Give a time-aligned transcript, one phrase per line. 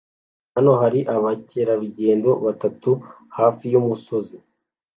[0.55, 2.91] Hano hari abakerarugendo batatu
[3.37, 4.37] hafi yumusozi